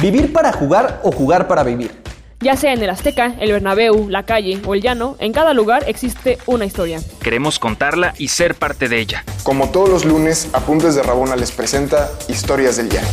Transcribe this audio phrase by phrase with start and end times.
[0.00, 1.90] Vivir para jugar o jugar para vivir.
[2.38, 5.82] Ya sea en el Azteca, el Bernabéu, la calle o el llano, en cada lugar
[5.88, 7.00] existe una historia.
[7.20, 9.24] Queremos contarla y ser parte de ella.
[9.42, 13.08] Como todos los lunes, Apuntes de Rabona les presenta Historias del Llano.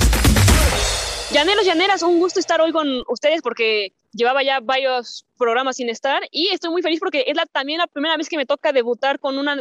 [1.31, 6.21] Llaneros, llaneras, un gusto estar hoy con ustedes porque llevaba ya varios programas sin estar
[6.29, 9.19] y estoy muy feliz porque es la, también la primera vez que me toca debutar
[9.19, 9.57] con una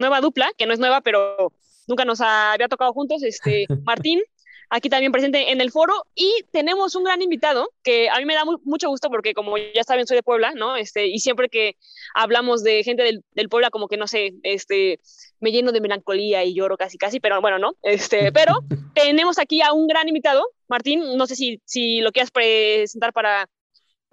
[0.00, 1.52] nueva dupla, que no es nueva, pero
[1.86, 4.20] nunca nos había tocado juntos, este, Martín
[4.70, 8.34] aquí también presente en el foro y tenemos un gran invitado que a mí me
[8.34, 10.76] da mucho gusto porque como ya saben soy de Puebla, ¿no?
[10.76, 11.76] Este, y siempre que
[12.14, 15.00] hablamos de gente del, del, Puebla como que no sé, este,
[15.40, 18.60] me lleno de melancolía y lloro casi casi, pero bueno, no, este, pero
[18.94, 23.48] tenemos aquí a un gran invitado, Martín, no sé si, si lo quieras presentar para,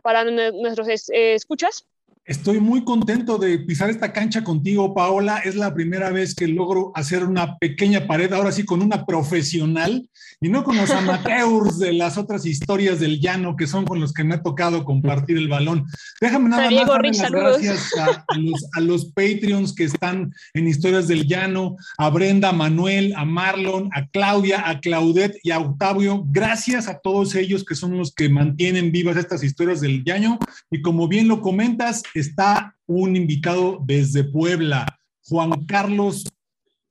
[0.02, 1.86] para nuestros escuchas.
[2.28, 5.38] Estoy muy contento de pisar esta cancha contigo, Paola.
[5.46, 10.10] Es la primera vez que logro hacer una pequeña pared, ahora sí con una profesional
[10.42, 14.12] y no con los amateurs de las otras historias del llano que son con los
[14.12, 15.86] que me ha tocado compartir el balón.
[16.20, 21.08] Déjame nada más darle las gracias a, los, a los Patreons que están en Historias
[21.08, 26.24] del Llano, a Brenda, a Manuel, a Marlon, a Claudia, a Claudette y a Octavio.
[26.30, 30.40] Gracias a todos ellos que son los que mantienen vivas estas historias del llano.
[30.72, 34.86] Y como bien lo comentas, está un invitado desde Puebla,
[35.24, 36.26] Juan Carlos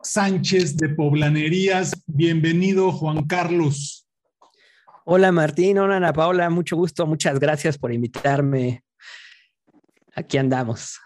[0.02, 1.92] Sánchez de Poblanerías.
[2.06, 4.06] Bienvenido, Juan Carlos.
[5.06, 8.84] Hola Martín, hola Ana Paula, mucho gusto, muchas gracias por invitarme.
[10.14, 11.00] Aquí andamos.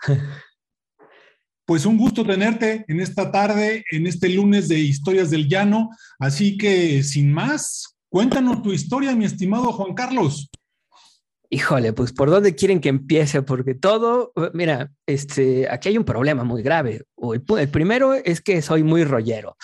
[1.65, 5.91] Pues un gusto tenerte en esta tarde, en este lunes de Historias del Llano.
[6.19, 10.49] Así que, sin más, cuéntanos tu historia, mi estimado Juan Carlos.
[11.51, 16.45] Híjole, pues por dónde quieren que empiece, porque todo, mira, este, aquí hay un problema
[16.45, 17.05] muy grave.
[17.17, 19.57] El, primero es que soy muy rollero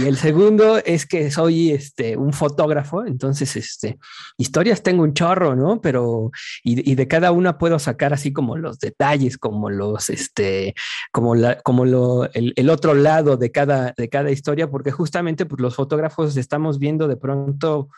[0.00, 3.98] y el segundo es que soy este, un fotógrafo, entonces, este,
[4.38, 5.80] historias tengo un chorro, ¿no?
[5.80, 6.30] Pero,
[6.62, 10.74] y, de cada una puedo sacar así como los detalles, como los, este,
[11.10, 15.46] como la, como lo, el, el, otro lado de cada, de cada historia, porque justamente
[15.46, 17.88] pues los fotógrafos estamos viendo de pronto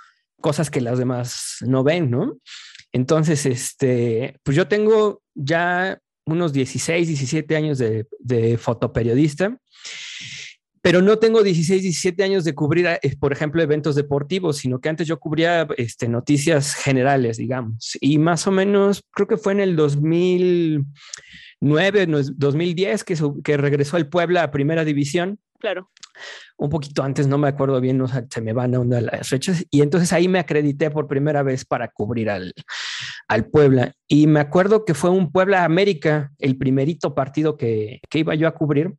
[0.41, 2.39] cosas que las demás no ven, ¿no?
[2.93, 8.07] Entonces, este, pues yo tengo ya unos 16, 17 años de,
[8.59, 9.59] fotoperiodista,
[10.83, 14.89] pero no tengo 16, 17 años de cubrir, eh, por ejemplo, eventos deportivos, sino que
[14.89, 17.99] antes yo cubría este, noticias generales, digamos.
[18.01, 24.09] Y más o menos, creo que fue en el 2009, 2010 que, que regresó el
[24.09, 25.39] Puebla a Primera División.
[25.59, 25.91] Claro
[26.57, 29.65] un poquito antes, no me acuerdo bien, se me van a una de las fechas,
[29.71, 32.53] y entonces ahí me acredité por primera vez para cubrir al,
[33.29, 33.93] al Puebla.
[34.09, 38.49] Y me acuerdo que fue un Puebla América, el primerito partido que, que iba yo
[38.49, 38.95] a cubrir,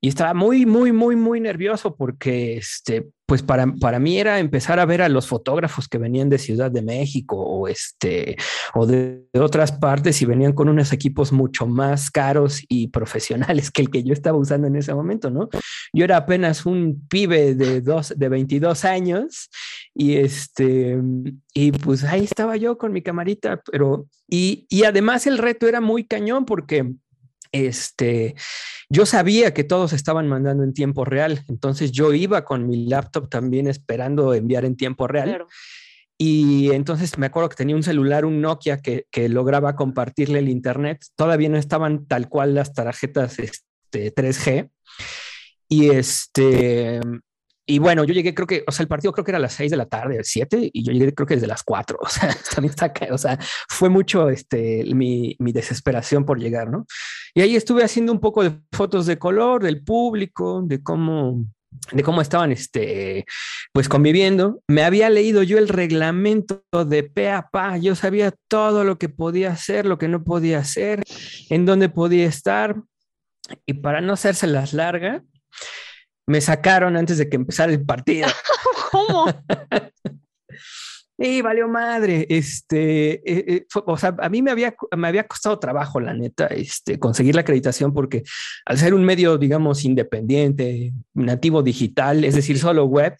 [0.00, 4.80] y estaba muy, muy, muy, muy nervioso porque, este, pues para, para mí era empezar
[4.80, 8.36] a ver a los fotógrafos que venían de Ciudad de México o, este,
[8.72, 13.82] o de, otras partes y venían con unos equipos mucho más caros y profesionales que
[13.82, 15.50] el que yo estaba usando en ese momento, ¿no?
[15.92, 19.50] Yo era apenas un pibe de, dos, de 22 años
[19.94, 20.98] y, este,
[21.52, 25.82] y pues ahí estaba yo con mi camarita, pero, y, y además el reto era
[25.82, 26.94] muy cañón porque,
[27.52, 28.34] este,
[28.88, 33.28] yo sabía que todos estaban mandando en tiempo real, entonces yo iba con mi laptop
[33.28, 35.46] también esperando enviar en tiempo real.
[36.20, 40.48] Y entonces me acuerdo que tenía un celular, un Nokia, que, que, lograba compartirle el
[40.48, 41.04] Internet.
[41.14, 44.68] Todavía no estaban tal cual las tarjetas este, 3G.
[45.68, 47.00] Y este,
[47.70, 49.52] y bueno, yo llegué, creo que, o sea, el partido creo que era a las
[49.52, 51.98] 6 de la tarde, 7, y yo llegué creo que desde las 4.
[52.08, 56.86] O sea, también está, o sea, fue mucho este, mi, mi, desesperación por llegar, ¿no?
[57.34, 61.44] Y ahí estuve haciendo un poco de fotos de color, del público, de cómo,
[61.92, 63.26] de cómo estaban, este,
[63.74, 64.62] pues conviviendo.
[64.66, 69.10] Me había leído yo el reglamento de pe a pa, yo sabía todo lo que
[69.10, 71.02] podía hacer, lo que no podía hacer,
[71.50, 72.76] en dónde podía estar.
[73.66, 75.22] Y para no hacerse las largas,
[76.28, 78.28] me sacaron antes de que empezara el partido.
[78.92, 79.26] ¿Cómo?
[81.16, 82.26] Y valió madre.
[82.28, 86.46] Este, eh, eh, o sea, a mí me había, me había costado trabajo, la neta,
[86.48, 88.24] este, conseguir la acreditación porque
[88.66, 93.16] al ser un medio, digamos, independiente, nativo digital, es decir, solo web,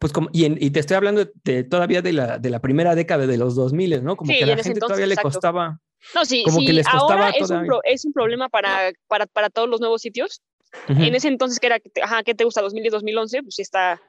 [0.00, 3.38] pues como, y, te estoy hablando de, todavía de la, de la primera década de
[3.38, 4.16] los 2000, ¿no?
[4.16, 5.78] Como que a la gente todavía le costaba.
[6.16, 9.48] No, sí, como que les costaba ahora es un, es un, problema para, para, para
[9.48, 10.42] todos los nuevos sitios
[10.88, 12.62] en ese entonces, que era, ajá, ¿qué te gusta?
[12.62, 14.00] 2010, 2011, pues sí está,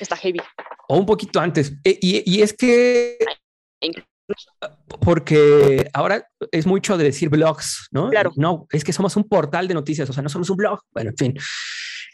[0.00, 0.40] está heavy.
[0.88, 1.72] O un poquito antes.
[1.84, 3.18] E, y, y es que...
[5.00, 8.08] Porque ahora es mucho de decir blogs, ¿no?
[8.08, 8.32] Claro.
[8.36, 10.80] No, es que somos un portal de noticias, o sea, no somos un blog.
[10.92, 11.34] Bueno, en fin.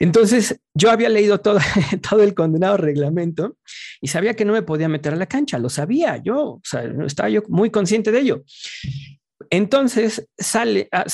[0.00, 1.58] Entonces, yo había leído todo,
[2.10, 3.58] todo el condenado reglamento
[4.00, 6.82] y sabía que no me podía meter a la cancha, lo sabía yo, o sea,
[7.06, 8.43] estaba yo muy consciente de ello.
[9.50, 11.05] Entonces sale, ah,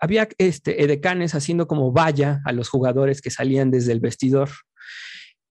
[0.00, 4.50] había este, edecanes haciendo como valla a los jugadores que salían desde el vestidor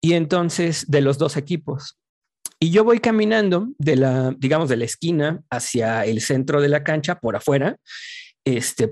[0.00, 1.98] y entonces de los dos equipos.
[2.60, 6.82] Y yo voy caminando de la, digamos, de la esquina hacia el centro de la
[6.82, 7.76] cancha por afuera.
[8.44, 8.90] Este,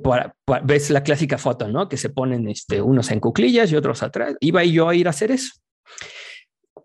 [0.64, 1.88] ves la clásica foto, ¿no?
[1.88, 4.36] Que se ponen este, unos en cuclillas y otros atrás.
[4.40, 5.54] Iba yo a ir a hacer eso.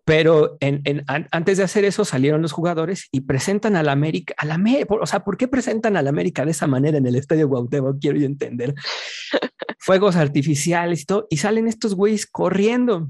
[0.03, 4.45] Pero en, antes de hacer eso salieron los jugadores y presentan a la América, a
[4.45, 4.59] la
[4.89, 7.97] o sea, ¿por qué presentan a la América de esa manera en el estadio Guautemo?
[7.99, 8.73] Quiero yo entender.
[9.79, 13.09] Fuegos artificiales y todo, y salen estos güeyes corriendo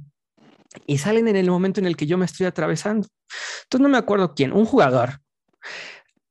[0.86, 3.08] y salen en el momento en el que yo me estoy atravesando.
[3.64, 5.20] Entonces no me acuerdo quién, un jugador.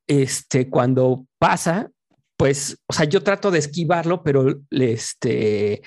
[0.07, 1.91] Este, cuando pasa,
[2.37, 5.83] pues, o sea, yo trato de esquivarlo, pero este,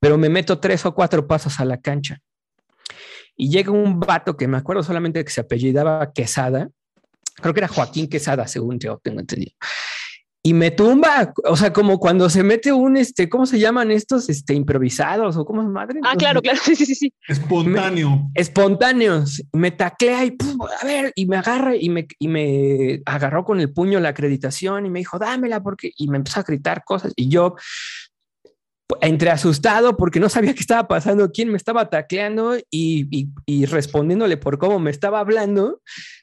[0.00, 2.18] pero me meto tres o cuatro pasos a la cancha.
[3.36, 6.68] Y llega un vato que me acuerdo solamente que se apellidaba Quesada,
[7.34, 9.52] creo que era Joaquín Quesada, según yo tengo entendido
[10.46, 14.28] y me tumba, o sea, como cuando se mete un, este, ¿cómo se llaman estos,
[14.28, 15.98] este, improvisados o cómo es madre?
[16.04, 17.12] Ah, claro, claro, sí, sí, sí.
[17.26, 18.30] Espontáneo.
[18.32, 19.42] espontáneos.
[19.52, 20.36] Me taclea y,
[20.80, 24.86] a ver, y me agarra y me, y me agarró con el puño la acreditación
[24.86, 27.56] y me dijo, dámela porque, y me empezó a gritar cosas y yo
[29.00, 34.36] entre asustado porque no sabía qué estaba pasando, quién me estaba tacleando y, y, respondiéndole
[34.36, 35.80] por cómo me estaba hablando,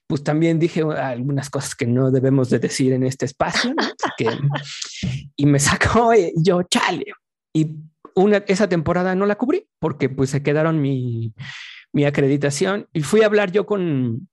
[0.07, 3.73] pues también dije algunas cosas que no debemos de decir en este espacio
[5.35, 7.05] y me sacó y yo, chale.
[7.53, 7.75] Y
[8.15, 11.33] una, esa temporada no la cubrí porque pues se quedaron mi,
[11.91, 14.29] mi acreditación y fui a hablar yo con,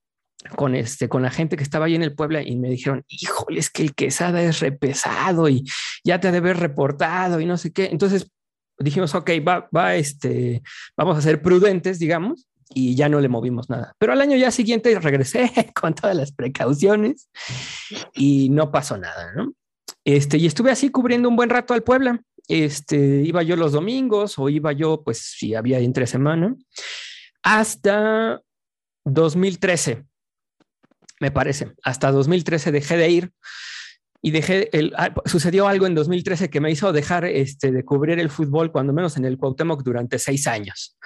[0.56, 3.60] con este, con la gente que estaba ahí en el Puebla y me dijeron, híjole,
[3.60, 5.64] es que el quesada es repesado y
[6.04, 7.86] ya te debe haber reportado y no sé qué.
[7.86, 8.30] Entonces
[8.78, 10.62] dijimos, ok, va, va, este,
[10.96, 13.94] vamos a ser prudentes, digamos, y ya no le movimos nada.
[13.98, 15.50] Pero al año ya siguiente regresé
[15.80, 17.28] con todas las precauciones
[18.14, 19.32] y no pasó nada.
[20.04, 22.20] Este, y estuve así cubriendo un buen rato al Puebla.
[22.48, 26.56] Este, iba yo los domingos o iba yo, pues si había entre semana,
[27.42, 28.40] hasta
[29.04, 30.09] 2013
[31.20, 31.72] me parece.
[31.84, 33.32] Hasta 2013 dejé de ir
[34.22, 38.18] y dejé el, ah, sucedió algo en 2013 que me hizo dejar este, de cubrir
[38.18, 40.98] el fútbol, cuando menos en el Cuauhtémoc, durante seis años,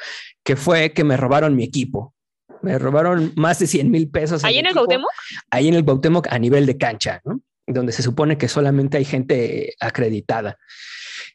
[0.42, 2.14] que fue que me robaron mi equipo.
[2.62, 4.42] Me robaron más de 100 mil pesos.
[4.42, 5.10] ¿Ahí en el Cuauhtémoc?
[5.50, 7.20] Ahí en el Cuauhtémoc a nivel de cancha,
[7.66, 10.56] donde se supone que solamente hay gente acreditada.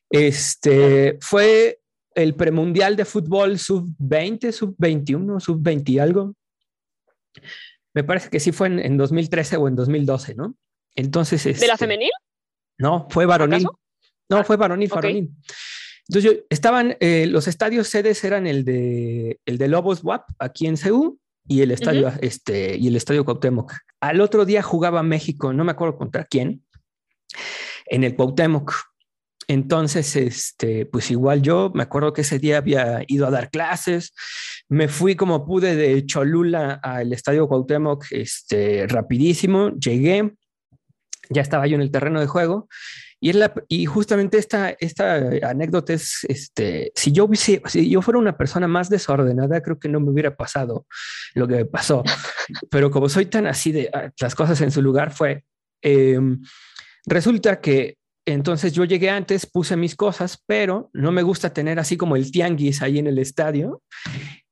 [0.10, 1.80] Este fue
[2.16, 6.34] el premundial de fútbol sub-20, sub-21, sub-20 algo.
[7.94, 10.56] Me parece que sí fue en, 2013 o en 2012, ¿no?
[10.96, 11.44] Entonces.
[11.44, 12.12] ¿De la este, femenil?
[12.78, 13.64] No, fue varonil.
[14.30, 15.32] No, ah, fue varonil, varonil.
[16.08, 20.66] Entonces yo, estaban, eh, los estadios sedes eran el de, el de Lobos WAP aquí
[20.66, 23.74] en Ceú y el estadio, este, y el estadio Cuauhtémoc.
[24.02, 26.64] Al otro día jugaba México, no me acuerdo contra quién,
[27.86, 28.74] en el Cuauhtémoc.
[29.48, 34.14] Entonces, este, pues igual yo me acuerdo que ese día había ido a dar clases,
[34.69, 40.36] me fui como pude de Cholula al Estadio Cuauhtémoc, este, rapidísimo, llegué,
[41.30, 42.68] ya estaba yo en el terreno de juego
[43.21, 48.19] y, la, y justamente esta, esta anécdota es, este, si yo, si, si yo fuera
[48.19, 50.86] una persona más desordenada, creo que no me hubiera pasado
[51.33, 52.04] lo que me pasó,
[52.71, 55.44] pero como soy tan así de ah, las cosas en su lugar, fue,
[55.81, 56.42] em,
[57.06, 61.97] resulta que entonces yo llegué antes, puse mis cosas, pero no me gusta tener así
[61.97, 63.81] como el tianguis ahí en el estadio.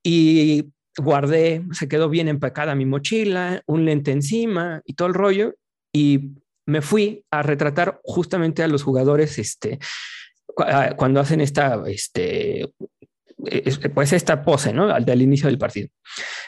[0.04, 5.56] Y guardé, se quedó bien empacada mi mochila, un lente encima y todo el rollo.
[5.94, 6.32] Y
[6.66, 9.80] me fui a retratar justamente a los jugadores este,
[10.96, 12.74] cuando hacen esta, este,
[13.94, 14.90] pues esta pose, ¿no?
[14.90, 15.90] Al del inicio del partido.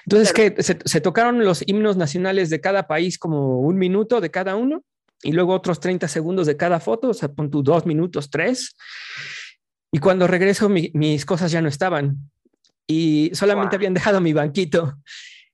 [0.06, 4.32] Entonces, que se, se, tocaron los himnos nacionales de cada país como un minuto de
[4.32, 4.84] cada uno
[5.24, 8.76] y luego otros 30 segundos de cada foto, o sea, pon tú dos minutos, tres.
[9.92, 12.30] Y cuando regreso, mis cosas ya no estaban
[12.88, 14.98] y solamente habían dejado mi banquito.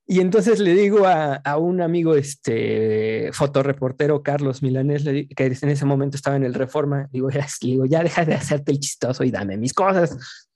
[0.08, 5.86] Y entonces le digo a, a un amigo, este fotoreportero Carlos Milanés, que en ese
[5.86, 9.32] momento estaba en el Reforma, digo, ya, digo, ya deja de hacerte el chistoso y
[9.32, 10.48] dame mis cosas.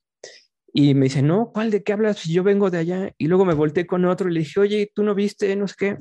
[0.72, 2.24] Y me dice, no, ¿cuál de qué hablas?
[2.26, 3.12] Yo vengo de allá.
[3.18, 5.56] Y luego me volteé con otro y le dije, oye, ¿tú no viste?
[5.56, 5.98] No sé qué.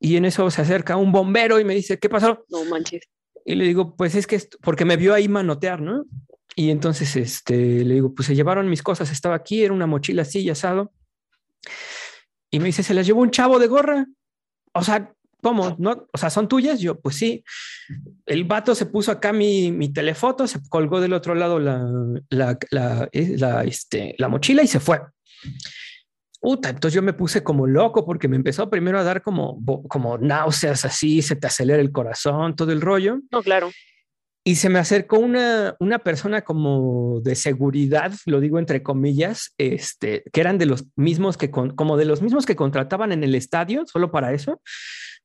[0.00, 2.44] Y en eso se acerca un bombero y me dice, ¿qué pasó?
[2.48, 3.02] No manches.
[3.44, 6.04] Y le digo, pues es que, porque me vio ahí manotear, ¿no?
[6.56, 10.22] Y entonces este, le digo, pues se llevaron mis cosas, estaba aquí, era una mochila
[10.22, 10.92] así, asado.
[12.50, 14.06] Y me dice, se las llevó un chavo de gorra.
[14.72, 15.76] O sea, ¿cómo?
[15.78, 16.08] ¿No?
[16.12, 16.80] O sea, ¿son tuyas?
[16.80, 17.44] Yo, pues sí.
[18.26, 21.86] El vato se puso acá mi, mi telefoto, se colgó del otro lado la,
[22.30, 25.00] la, la, eh, la, este, la mochila y se fue.
[26.42, 30.16] Uta, entonces yo me puse como loco porque me empezó primero a dar como, como
[30.18, 33.20] náuseas así, se te acelera el corazón, todo el rollo.
[33.30, 33.70] No, claro.
[34.42, 40.22] Y se me acercó una, una persona como de seguridad, lo digo entre comillas, este,
[40.32, 43.34] que eran de los mismos que, con- como de los mismos que contrataban en el
[43.34, 44.62] estadio, solo para eso.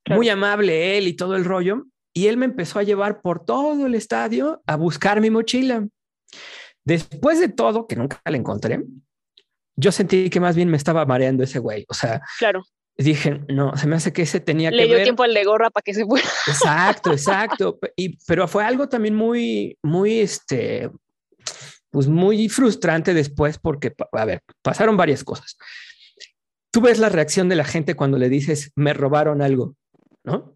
[0.04, 0.20] Claro.
[0.20, 1.86] Muy amable él y todo el rollo.
[2.14, 5.88] Y él me empezó a llevar por todo el estadio a buscar mi mochila.
[6.84, 8.84] Después de todo, que nunca la encontré,
[9.76, 11.86] yo sentí que más bien me estaba mareando ese güey.
[11.90, 12.64] O sea, Claro.
[12.98, 15.04] dije, no, se me hace que ese tenía Le que dio ver.
[15.04, 16.28] tiempo al de gorra para que se fuera.
[16.48, 17.80] Exacto, exacto.
[17.96, 20.90] Y, pero fue algo también muy, muy, este,
[21.92, 25.58] pues muy frustrante después porque, a ver, pasaron varias cosas.
[26.72, 29.76] Tú ves la reacción de la gente cuando le dices, me robaron algo,
[30.24, 30.56] ¿no?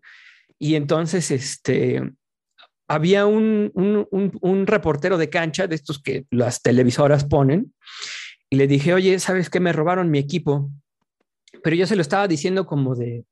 [0.57, 2.01] Y entonces, este,
[2.89, 7.73] había un, un, un, un reportero de cancha de estos que las televisoras ponen
[8.49, 9.59] y le dije, oye, ¿sabes qué?
[9.59, 10.69] Me robaron mi equipo.
[11.63, 13.25] Pero yo se lo estaba diciendo como de,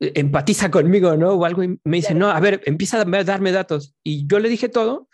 [0.00, 1.32] empatiza conmigo, ¿no?
[1.32, 3.94] O algo, y me dice, no, a ver, empieza a darme datos.
[4.02, 5.08] Y yo le dije todo,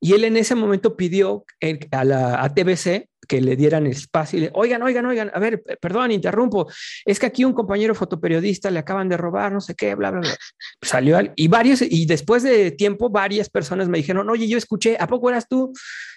[0.00, 4.38] y él en ese momento pidió eh, a la a TBC que le dieran espacio
[4.38, 6.70] y le, oigan, oigan, oigan, a ver, p- perdón, interrumpo,
[7.06, 10.20] es que aquí un compañero fotoperiodista le acaban de robar, no sé qué, bla, bla,
[10.20, 10.36] bla.
[10.82, 14.98] Salió al- y varios, y después de tiempo, varias personas me dijeron, oye, yo escuché,
[15.00, 15.72] ¿a poco eras tú?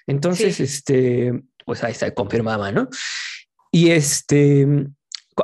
[0.06, 0.64] Entonces, Sí.
[0.64, 2.88] este, pues ahí se confirmaba, ¿no?
[3.74, 4.88] Y este,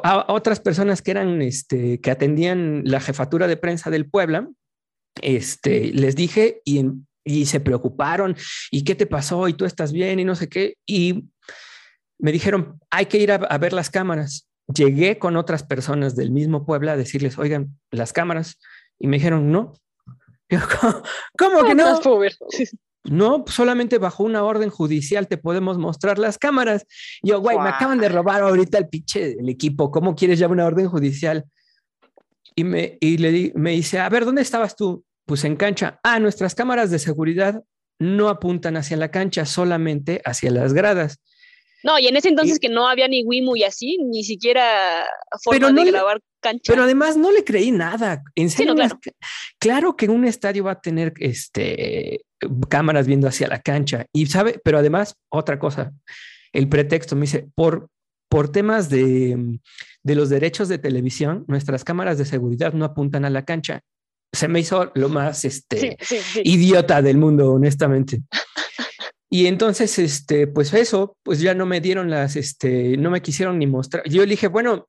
[0.03, 4.49] a otras personas que eran, este, que atendían la jefatura de prensa del Puebla,
[5.21, 6.85] este, les dije y,
[7.25, 8.37] y se preocuparon,
[8.71, 9.49] ¿y qué te pasó?
[9.49, 10.17] ¿Y tú estás bien?
[10.17, 10.77] Y no sé qué.
[10.85, 11.25] Y
[12.17, 14.47] me dijeron, hay que ir a, a ver las cámaras.
[14.73, 18.59] Llegué con otras personas del mismo Puebla a decirles, oigan, las cámaras.
[18.97, 19.73] Y me dijeron, no.
[20.79, 21.03] ¿Cómo,
[21.37, 21.99] cómo que no?
[23.05, 26.85] No, pues solamente bajo una orden judicial te podemos mostrar las cámaras.
[27.21, 29.91] Yo, güey, me acaban de robar ahorita el pinche del equipo.
[29.91, 31.43] ¿Cómo quieres ya una orden judicial?
[32.55, 35.03] Y me, y le di- me dice, a ver, ¿dónde estabas tú?
[35.25, 35.99] Pues en cancha.
[36.03, 37.61] Ah, nuestras cámaras de seguridad
[37.99, 41.19] no apuntan hacia la cancha, solamente hacia las gradas.
[41.83, 45.05] No, y en ese entonces Y- que no había ni Wimu y así, ni siquiera
[45.43, 46.71] forma Pero no de le- grabar cancha.
[46.71, 48.23] Pero además no le creí nada.
[48.35, 48.93] En Sí, serio, no, las-
[49.59, 52.21] claro que un estadio va a tener este,
[52.69, 54.05] cámaras viendo hacia la cancha.
[54.13, 55.93] Y sabe, pero además, otra cosa,
[56.51, 57.89] el pretexto me dice, por,
[58.29, 59.59] por temas de,
[60.03, 63.81] de los derechos de televisión, nuestras cámaras de seguridad no apuntan a la cancha.
[64.31, 66.41] Se me hizo lo más este, Sí, sí, sí.
[66.43, 68.21] idiota del mundo, honestamente.
[69.29, 73.57] Y entonces, este, pues eso, pues ya no me dieron las, este, no me quisieron
[73.57, 74.07] ni mostrar.
[74.07, 74.87] Yo le dije, bueno,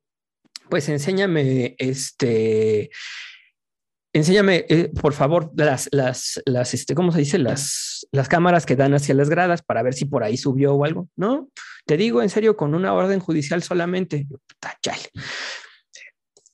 [0.68, 2.90] pues enséñame, este,
[4.14, 7.38] enséñame, eh, por favor, las, las, las, este, ¿cómo se dice?
[7.38, 10.84] Las, las cámaras que dan hacia las gradas para ver si por ahí subió o
[10.84, 11.08] algo.
[11.16, 11.50] No,
[11.84, 14.26] te digo en serio, con una orden judicial solamente.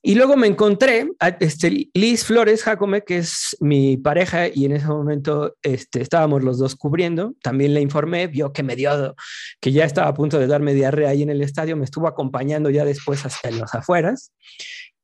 [0.02, 4.72] Y luego me encontré a este, Liz Flores Jacome, que es mi pareja, y en
[4.72, 7.34] ese momento este, estábamos los dos cubriendo.
[7.42, 9.14] También le informé, vio que me dio,
[9.60, 12.70] que ya estaba a punto de darme diarrea ahí en el estadio, me estuvo acompañando
[12.70, 14.32] ya después hasta los afueras.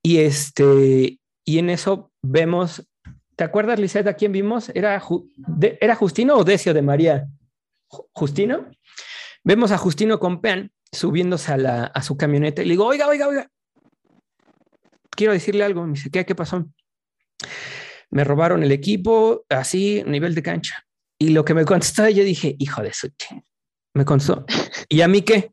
[0.03, 2.87] Y, este, y en eso vemos,
[3.37, 4.71] ¿te acuerdas, Lisette, a quién vimos?
[4.75, 5.01] ¿Era,
[5.81, 7.27] ¿Era Justino o Decio de María?
[7.89, 8.69] Ju- ¿Justino?
[9.45, 13.07] Vemos a Justino con Pean subiéndose a, la, a su camioneta y le digo, oiga,
[13.09, 13.51] oiga, oiga,
[15.11, 15.87] quiero decirle algo.
[15.87, 16.67] Me dice, ¿qué, qué pasó?
[18.11, 20.85] Me robaron el equipo, así, nivel de cancha.
[21.19, 23.43] Y lo que me contestó, yo dije, hijo de su ching".
[23.95, 24.45] Me contestó,
[24.89, 25.53] ¿y a mí qué?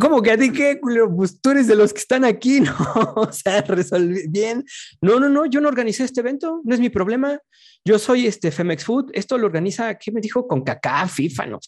[0.00, 0.78] ¿Cómo que a ti qué?
[0.80, 1.14] culero?
[1.14, 2.74] Pues tú eres de los que están aquí, ¿no?
[3.16, 4.64] O sea, resolví bien.
[5.00, 7.38] No, no, no, yo no organicé este evento, no es mi problema.
[7.84, 10.46] Yo soy este Femex Food, esto lo organiza, ¿qué me dijo?
[10.46, 11.60] Con Kaká, FIFA, no,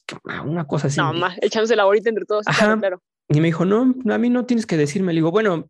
[0.44, 0.98] una cosa así.
[0.98, 2.46] No, más, echándose la bolita entre todos.
[2.46, 2.76] Ajá.
[2.78, 3.00] Claro.
[3.28, 5.12] Y me dijo, no, no, a mí no tienes que decirme.
[5.12, 5.68] Le digo, bueno,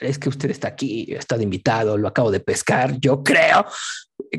[0.00, 2.98] es que usted está aquí, está de invitado, lo acabo de pescar.
[2.98, 3.66] Yo creo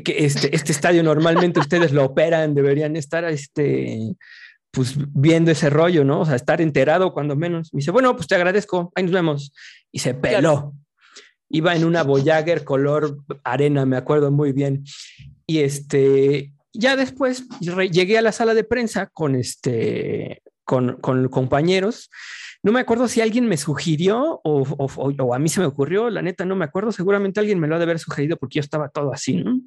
[0.04, 4.16] que este, este estadio normalmente ustedes lo operan, deberían estar este,
[4.76, 6.20] pues viendo ese rollo, ¿no?
[6.20, 7.72] O sea, estar enterado cuando menos.
[7.72, 9.52] Me dice, bueno, pues te agradezco, ahí nos vemos.
[9.90, 10.74] Y se peló.
[11.48, 14.84] Iba en una Voyager color arena, me acuerdo muy bien.
[15.46, 22.10] Y este, ya después llegué a la sala de prensa con este, con, con compañeros.
[22.62, 24.86] No me acuerdo si alguien me sugirió o-
[25.18, 27.76] o a mí se me ocurrió, la neta no me acuerdo, seguramente alguien me lo
[27.76, 29.58] ha de haber sugerido porque yo estaba todo así, ¿no?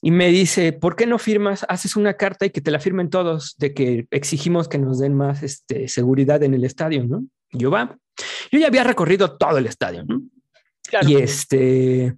[0.00, 1.66] Y me dice, ¿por qué no firmas?
[1.68, 5.14] Haces una carta y que te la firmen todos de que exigimos que nos den
[5.14, 7.24] más este, seguridad en el estadio, ¿no?
[7.50, 7.98] Y yo va.
[8.52, 10.22] Yo ya había recorrido todo el estadio, ¿no?
[11.02, 12.16] Y este,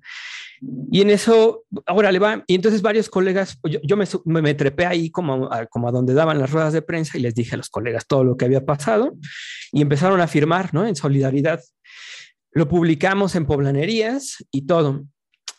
[0.61, 4.07] y en eso, ahora le va, y entonces varios colegas, yo, me,
[4.43, 7.35] me, trepé ahí como a, como a donde daban las ruedas de prensa y les
[7.35, 9.17] dije a los colegas todo lo que había pasado
[9.73, 10.87] y empezaron a firmar, ¿no?
[10.87, 11.63] En solidaridad.
[12.53, 15.05] Lo publicamos en poblanerías y todo.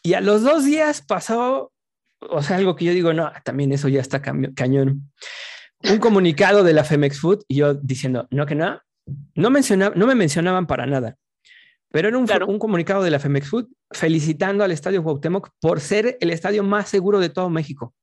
[0.03, 1.70] Y a los dos días pasó,
[2.29, 5.11] o sea, algo que yo digo, no, también eso ya está cañón.
[5.89, 8.79] Un comunicado de la Femex Food y yo diciendo, no, que no,
[9.35, 11.15] no, mencionaba, no me mencionaban para nada.
[11.91, 16.17] Pero era un, un, comunicado de la Femex Food felicitando al Estadio Cuauhtémoc por ser
[16.21, 17.93] el estadio más seguro de todo México.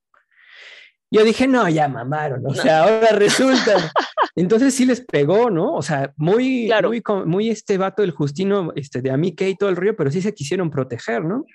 [1.11, 3.91] Yo dije, no, ya mamaron, o sea, ahora resulta.
[4.35, 5.73] Entonces sí les pegó, ¿no?
[5.73, 9.75] O sea, muy, muy, muy este vato del Justino, este, de Amique y todo el
[9.75, 11.45] río, pero sí se quisieron proteger, ¿no?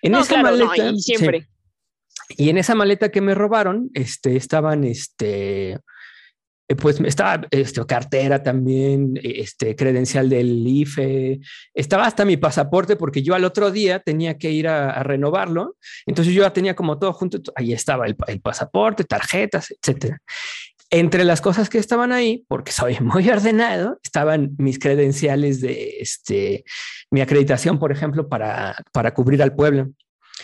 [0.00, 0.92] En esa maleta.
[0.96, 1.46] siempre.
[2.36, 5.72] Y en esa maleta que me robaron, este, estaban, este,
[6.70, 11.40] eh, pues estaba este, cartera también, este, credencial del IFE,
[11.74, 16.32] estaba hasta mi pasaporte porque yo al otro día tenía que ir a, renovarlo, entonces
[16.32, 20.20] yo ya tenía como todo junto, ahí estaba el, pasaporte, tarjetas, etcétera.
[20.92, 26.64] Entre las cosas que estaban ahí, porque soy muy ordenado, estaban mis credenciales de este,
[27.10, 29.90] mi acreditación, por ejemplo, para, para cubrir al pueblo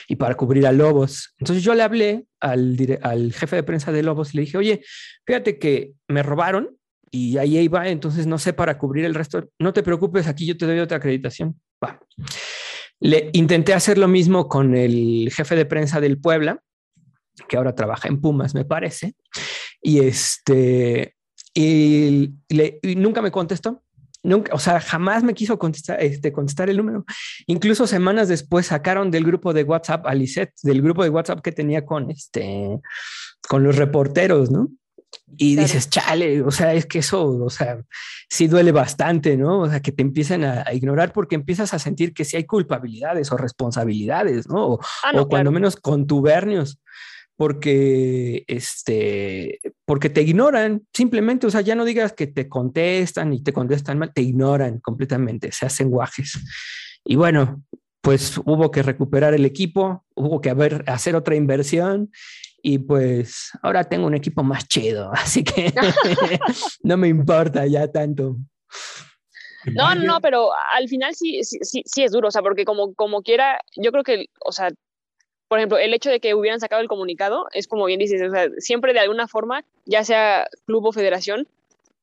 [0.09, 1.35] y para cubrir a Lobos.
[1.39, 4.83] Entonces yo le hablé al, jefe de prensa de Lobos y le dije, oye,
[5.27, 6.77] fíjate que me robaron
[7.11, 9.49] y ahí iba, entonces no sé para cubrir el resto.
[9.59, 11.61] No te preocupes, aquí yo te doy otra acreditación.
[11.83, 12.01] Va.
[13.01, 16.61] Le intenté hacer lo mismo con el jefe de prensa del Puebla,
[17.49, 19.15] que ahora trabaja en Pumas, me parece,
[19.83, 21.15] y este,
[21.53, 23.83] y, y nunca me contestó.
[24.27, 27.05] Nunca, o sea, jamás me quiso contestar, este, contestar el número.
[27.47, 31.53] Incluso semanas después sacaron del grupo de WhatsApp a Lisette, del grupo de WhatsApp que
[31.53, 32.81] tenía con, este,
[33.49, 34.69] con los reporteros, ¿no?
[35.37, 37.81] Y dices, chale, o sea, es que eso, o sea,
[38.29, 39.61] sí duele bastante, ¿no?
[39.61, 43.31] O sea, que te empiecen a, ignorar porque empiezas a sentir que sí hay culpabilidades
[43.31, 44.73] o responsabilidades, ¿no?
[44.73, 46.81] O, ah, cuando menos contubernios
[47.37, 53.43] porque, este, porque te ignoran, simplemente, o sea, ya no digas que te contestan y
[53.43, 56.39] te contestan mal, te ignoran completamente, se hacen guajes.
[57.05, 57.63] Y bueno,
[58.01, 62.11] pues hubo que recuperar el equipo, hubo que haber, hacer otra inversión
[62.63, 65.73] y pues ahora tengo un equipo más chido, así que
[66.83, 68.37] no me importa ya tanto.
[69.75, 72.95] No, no, pero al final sí, sí, sí, sí, es duro, o sea, porque como,
[72.95, 74.71] como quiera, yo creo que, o sea,
[75.49, 78.31] por ejemplo, el hecho de que hubieran sacado el comunicado es como bien dices, o
[78.31, 81.47] sea, siempre de alguna forma, ya sea club o federación,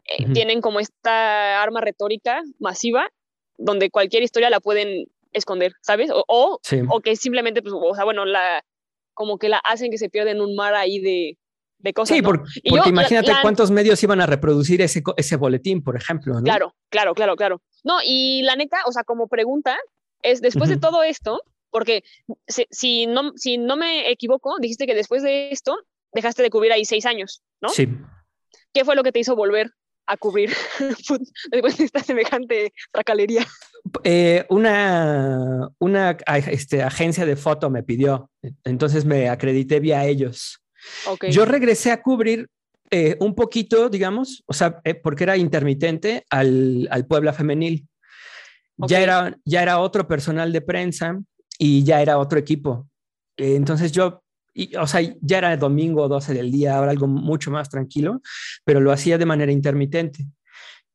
[0.06, 3.10] eh, tienen como esta arma retórica masiva
[3.58, 6.12] donde cualquier historia la pueden esconder, ¿sabes?
[6.12, 8.64] O, o, que simplemente, pues, o sea, bueno, la,
[9.14, 11.38] como que la hacen que se pierda en un mar ahí de,
[11.80, 12.16] de cosas.
[12.16, 16.34] Sí, porque, imagínate cuántos medios iban a reproducir ese, ese boletín, por ejemplo.
[16.34, 16.44] ¿no?
[16.44, 17.62] Claro, claro, claro, claro.
[17.84, 19.78] No, y la neta, o sea, como pregunta,
[20.22, 21.42] es después de todo esto,
[21.74, 22.04] porque
[22.70, 25.76] si, no, si no me equivoco, dijiste que después de esto
[26.14, 27.70] dejaste de cubrir ahí seis años, ¿no?
[27.70, 27.90] Sí.
[28.72, 29.72] ¿Qué fue lo que te hizo volver
[30.06, 30.54] a cubrir
[31.52, 33.46] después de esta semejante tracalería?
[34.04, 38.30] Eh, una una este, agencia de foto me pidió,
[38.64, 40.60] entonces me acredité vía ellos.
[41.30, 42.50] Yo regresé a cubrir
[42.92, 47.88] eh, un poquito, digamos, o sea, eh, porque era intermitente al, al Puebla Femenil.
[48.78, 51.20] Ya, era, ya era otro personal de prensa,
[51.64, 52.90] y ya era otro equipo.
[53.38, 54.22] Eh, entonces yo,
[54.78, 58.22] o sea, ya era el domingo 12 del día, ahora algo mucho más tranquilo,
[58.66, 60.26] pero lo hacía de manera intermitente.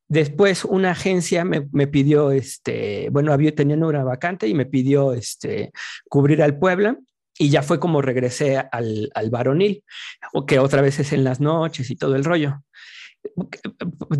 [0.07, 5.13] Después una agencia me, me pidió, este, bueno, había teniendo una vacante y me pidió
[5.13, 5.71] este,
[6.07, 6.99] cubrir al Puebla
[7.39, 9.83] y ya fue como regresé al, al varonil,
[10.45, 12.61] que otra vez es en las noches y todo el rollo.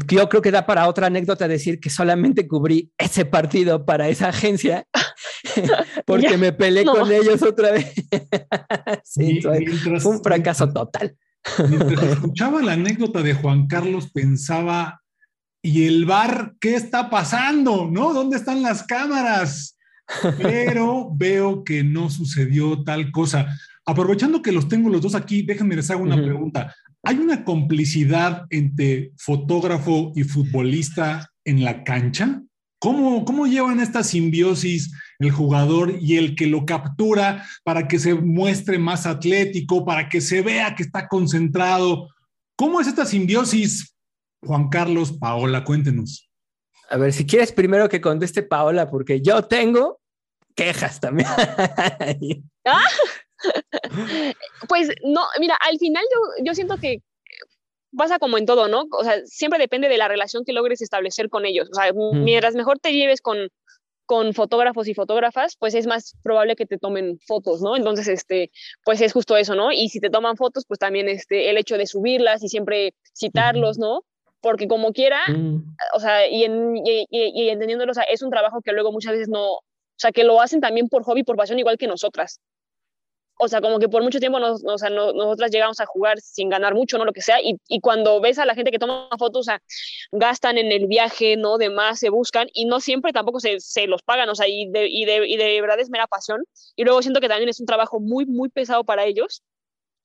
[0.08, 4.30] Yo creo que da para otra anécdota decir que solamente cubrí ese partido para esa
[4.30, 4.86] agencia
[6.06, 7.94] porque me peleé con ellos otra vez.
[9.04, 9.40] sí,
[10.06, 11.16] un fracaso total.
[11.70, 15.02] Mientras escuchaba la anécdota de Juan Carlos, pensaba,
[15.62, 17.90] ¿y el bar qué está pasando?
[17.90, 18.14] ¿No?
[18.14, 19.78] ¿Dónde están las cámaras?
[20.42, 23.48] Pero veo que no sucedió tal cosa.
[23.86, 26.76] Aprovechando que los tengo los dos aquí, déjenme les hago una pregunta.
[27.04, 32.42] ¿Hay una complicidad entre fotógrafo y futbolista en la cancha?
[32.80, 38.16] ¿Cómo, cómo llevan esta simbiosis el jugador y el que lo captura para que se
[38.16, 42.08] muestre más atlético, para que se vea que está concentrado.
[42.56, 43.96] ¿Cómo es esta simbiosis,
[44.42, 45.64] Juan Carlos, Paola?
[45.64, 46.30] Cuéntenos.
[46.90, 50.00] A ver, si quieres primero que conteste Paola, porque yo tengo
[50.56, 51.28] quejas también.
[52.66, 52.82] ¿Ah?
[54.68, 57.02] Pues no, mira, al final yo, yo siento que
[57.96, 58.86] pasa como en todo, ¿no?
[58.92, 61.70] O sea, siempre depende de la relación que logres establecer con ellos.
[61.72, 63.50] O sea, mientras mejor te lleves con,
[64.06, 67.76] con fotógrafos y fotógrafas, pues es más probable que te tomen fotos, ¿no?
[67.76, 68.52] Entonces, este,
[68.84, 69.72] pues es justo eso, ¿no?
[69.72, 73.80] Y si te toman fotos, pues también este, el hecho de subirlas y siempre citarlos,
[73.80, 74.02] ¿no?
[74.42, 75.76] Porque como quiera, Mm.
[75.96, 78.92] o sea, y, en, y, y- y entendiéndolo, o sea, es un trabajo que luego
[78.92, 79.64] muchas veces no, o
[79.98, 82.40] sea, que lo hacen también por hobby, por pasión, igual que nosotras.
[83.42, 86.20] O sea, como que por mucho tiempo nos, o sea, no- nosotras llegamos a jugar
[86.20, 87.06] sin ganar mucho, ¿no?
[87.06, 87.42] Lo que sea.
[87.42, 89.62] Y, y cuando ves a la gente que toma fotos, o sea,
[90.12, 91.58] gastan en el viaje, ¿no?
[91.58, 94.70] De más, se buscan y no siempre tampoco se, se los pagan, o sea, y
[94.72, 96.44] de, y, de, y de verdad es mera pasión.
[96.76, 99.42] Y luego siento que también es un trabajo muy, muy pesado para ellos.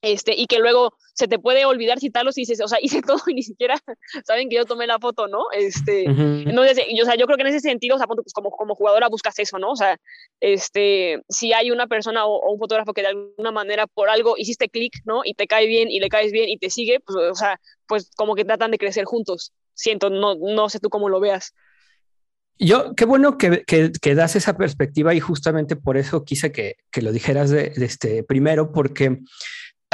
[0.01, 3.21] Este, y que luego se te puede olvidar citarlos y dices, o sea, hice todo
[3.27, 3.81] y ni siquiera
[4.25, 5.45] saben que yo tomé la foto, ¿no?
[5.51, 6.49] Este, Ujú.
[6.49, 8.75] entonces, yo, o sea, yo creo que en ese sentido, o sea, pues como, como
[8.75, 9.71] jugadora buscas eso, ¿no?
[9.71, 9.97] O sea,
[10.39, 14.35] este, si hay una persona o, o un fotógrafo que de alguna manera por algo
[14.37, 15.21] hiciste clic, ¿no?
[15.23, 18.11] Y te cae bien y le caes bien y te sigue, pues, o sea, pues
[18.15, 19.53] como que tratan de crecer juntos.
[19.73, 21.53] Siento, no, no sé tú cómo lo veas.
[22.57, 26.77] Yo, qué bueno que, que, que das esa perspectiva y justamente por eso quise que,
[26.89, 29.19] que lo dijeras de, de este primero, porque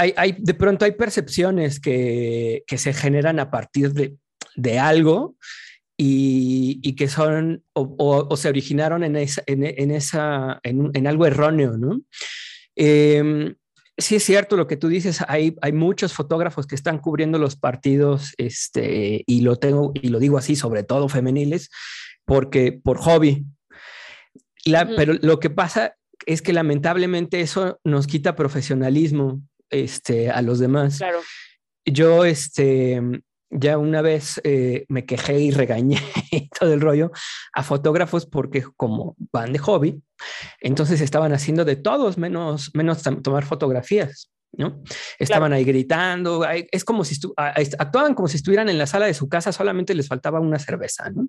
[0.02, 4.16] hay, hay, de pronto hay percepciones que, que se generan a partir de,
[4.56, 5.36] de algo
[5.96, 10.90] y, y, que son o, o, o, se originaron en, esa, en, en, esa, en,
[10.94, 12.02] en algo erróneo, ¿no?
[12.76, 13.54] Eh,
[13.96, 17.56] sí es cierto lo que tú dices, hay, hay muchos fotógrafos que están cubriendo los
[17.56, 21.70] partidos, este, y lo tengo, y lo digo así, sobre todo femeniles,
[22.26, 23.46] porque por hobby.
[24.66, 24.96] La, uh -huh.
[24.96, 30.98] Pero lo que pasa es que lamentablemente eso nos quita profesionalismo este, a los demás.
[30.98, 31.20] Claro.
[31.86, 33.02] Yo, este,
[33.50, 36.00] ya una vez eh, me quejé y regañé
[36.60, 37.12] todo el rollo
[37.54, 40.02] a fotógrafos porque como van de hobby,
[40.60, 44.32] entonces estaban haciendo de todos menos, menos tomar fotografías.
[44.54, 44.82] ¿No?
[45.18, 45.56] Estaban claro.
[45.56, 49.52] ahí gritando, es como si actuaban como si estuvieran en la sala de su casa,
[49.52, 51.28] solamente les faltaba una cerveza, ¿no?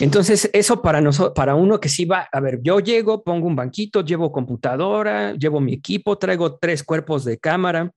[0.00, 3.56] Entonces, eso para nosotros, para uno que sí va, a ver, yo llego, pongo un
[3.56, 7.92] banquito, llevo computadora, llevo mi equipo, traigo tres cuerpos de cámara,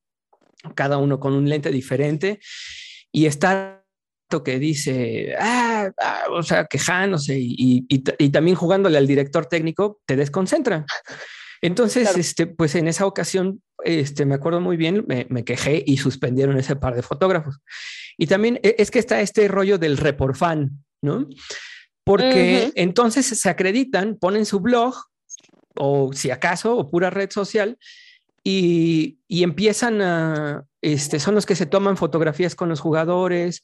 [0.75, 2.39] cada uno con un lente diferente,
[3.11, 3.75] y está
[4.45, 9.47] que dice, ah, ah, o sea, quejándose y, y, y, y también jugándole al director
[9.47, 10.85] técnico, te desconcentra.
[11.61, 12.19] Entonces, claro.
[12.19, 16.57] este, pues en esa ocasión, este, me acuerdo muy bien, me, me, quejé y suspendieron
[16.57, 17.59] ese par de fotógrafos.
[18.17, 21.27] Y también e, es que está este rollo del report fan, ¿no?
[22.03, 22.73] Porque uh -huh.
[22.75, 24.95] entonces se acreditan, ponen su blog,
[25.75, 27.77] o si acaso, o pura red social,
[28.43, 33.63] y, y empiezan a, este, son los que se toman fotografías con los jugadores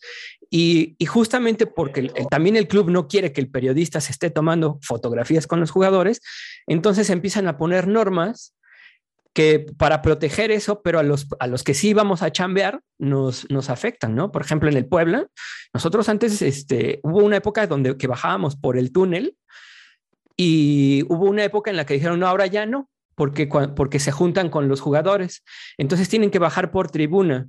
[0.49, 4.29] y, justamente porque el, el, también el club no quiere que el periodista se esté
[4.29, 6.21] tomando fotografías con los jugadores,
[6.67, 8.55] entonces empiezan a poner normas
[9.35, 13.49] que para proteger eso, pero a los, a los que sí vamos a chambear nos,
[13.51, 14.31] nos afectan, ¿no?
[14.31, 15.27] Por ejemplo, en el Puebla,
[15.73, 19.35] nosotros antes este, hubo una época donde que bajábamos por el túnel
[20.37, 24.11] y hubo una época en la que dijeron, no, ahora ya no, porque, porque se
[24.11, 25.43] juntan con los jugadores.
[25.77, 27.47] Entonces tienen que bajar por tribuna.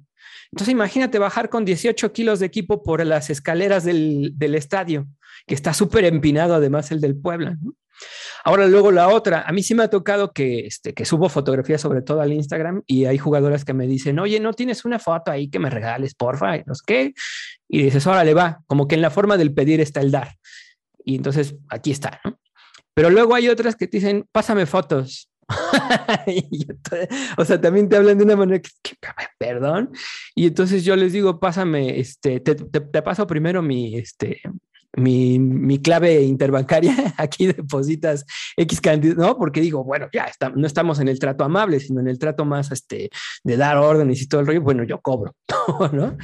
[0.52, 5.07] Entonces imagínate bajar con 18 kilos de equipo por las escaleras del, del estadio,
[5.46, 7.57] que está súper empinado además el del Puebla.
[7.61, 7.74] ¿no?
[8.44, 11.81] Ahora luego la otra, a mí sí me ha tocado que, este, que subo fotografías
[11.81, 15.31] sobre todo al Instagram y hay jugadoras que me dicen, oye, ¿no tienes una foto
[15.31, 16.57] ahí que me regales, porfa?
[16.57, 17.12] Y no qué.
[17.68, 20.37] Y dices, órale, va, como que en la forma del pedir está el dar.
[21.05, 22.38] Y entonces aquí está, ¿no?
[22.94, 25.29] Pero luego hay otras que te dicen, pásame fotos.
[27.38, 28.96] o sea, también te hablan de una manera que, que,
[29.38, 29.92] perdón.
[30.35, 34.40] Y entonces yo les digo, pásame, este, te, te, te paso primero mi, este,
[34.96, 38.24] mi, mi, clave interbancaria, aquí depositas
[38.56, 39.37] X cantidad, ¿no?
[39.38, 42.44] Porque digo, bueno, ya está, no estamos en el trato amable, sino en el trato
[42.44, 43.11] más este,
[43.44, 45.35] de dar órdenes y todo el rollo, bueno, yo cobro,
[45.92, 46.16] ¿no?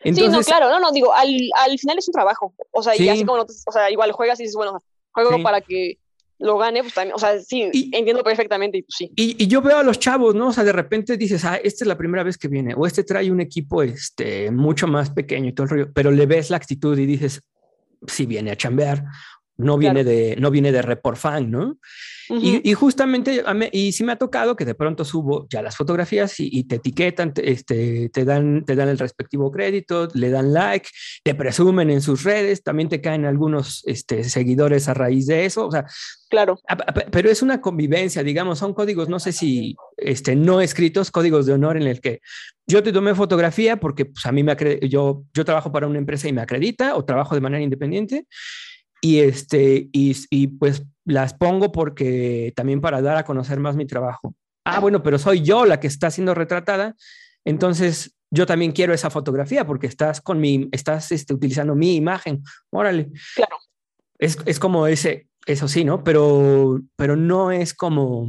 [0.00, 1.28] Entonces, sí, no, claro, no, no, digo, al,
[1.64, 3.04] al final es un trabajo, o sea, sí.
[3.04, 5.42] y así como, no te, o sea, igual juegas y dices, bueno, juego sí.
[5.42, 5.98] para que
[6.38, 9.10] lo gane, pues también, o sea, sí, y, entiendo perfectamente y pues sí.
[9.16, 10.48] Y, y, yo veo a los chavos, ¿no?
[10.48, 13.04] O sea, de repente dices, ah, esta es la primera vez que viene, o este
[13.04, 16.56] trae un equipo este, mucho más pequeño y todo el rollo, pero le ves la
[16.56, 17.42] actitud y dices,
[18.06, 19.04] si viene a chambear,
[19.58, 20.10] no viene claro.
[20.10, 21.78] de, no viene de report fan, ¿no?
[22.28, 22.62] Uh -huh.
[22.64, 23.42] y, y, justamente,
[23.72, 26.76] y sí me ha tocado que de pronto subo ya las fotografías y, y te
[26.76, 30.88] etiquetan, te, este, te, dan, te dan el respectivo crédito, le dan like,
[31.22, 35.66] te presumen en sus redes, también te caen algunos este, seguidores a raíz de eso,
[35.66, 35.86] o sea,
[36.28, 36.58] claro.
[36.68, 41.10] A, a, pero es una convivencia, digamos, son códigos, no sé si este, no escritos,
[41.10, 42.20] códigos de honor en el que
[42.66, 44.56] yo te tomé fotografía porque pues, a mí me
[44.88, 48.26] yo, yo trabajo para una empresa y me acredita o trabajo de manera independiente
[49.00, 53.86] y este y, y, pues las pongo porque también para dar a conocer más mi
[53.86, 54.34] trabajo.
[54.64, 56.96] Ah, bueno, pero soy yo la que está siendo retratada,
[57.44, 62.42] entonces yo también quiero esa fotografía porque estás con mi estás este, utilizando mi imagen.
[62.70, 63.10] Órale.
[63.34, 63.56] Claro.
[64.18, 66.02] Es, es como ese eso sí, ¿no?
[66.02, 68.28] Pero, pero no es como,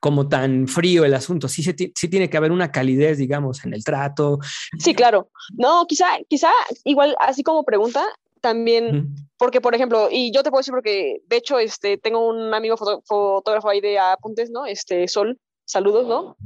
[0.00, 1.48] como tan frío el asunto.
[1.48, 4.38] Sí, sí tiene que haber una calidez, digamos, en el trato.
[4.78, 5.30] Sí, claro.
[5.52, 6.50] No, quizá, quizá
[6.84, 8.02] igual, así como pregunta,
[8.42, 12.52] también, porque por ejemplo, y yo te puedo decir porque, de hecho, este, tengo un
[12.52, 14.66] amigo fotógrafo ahí de apuntes, ¿no?
[14.66, 16.36] Este, Sol, saludos, ¿no?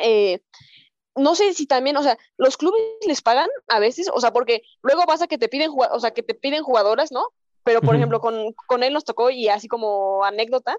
[0.00, 0.40] Eh,
[1.16, 4.62] no sé si también, o sea, los clubes les pagan a veces, o sea, porque
[4.82, 7.28] luego pasa que te piden, o sea, que te piden jugadoras, ¿no?
[7.64, 10.76] Pero, por ejemplo, con, con, él nos tocó, y así como anécdota,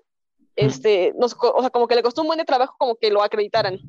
[0.55, 3.23] este, nos, o sea, como que le costó un buen de trabajo como que lo
[3.23, 3.79] acreditaran,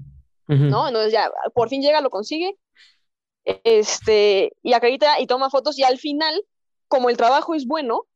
[0.49, 0.89] ¿no?
[0.89, 2.57] Entonces ya, por fin llega, lo consigue,
[3.45, 6.43] este, y acredita y toma fotos, y al final,
[6.89, 8.07] como el trabajo es bueno,